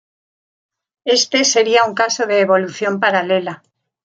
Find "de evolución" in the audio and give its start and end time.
2.25-2.99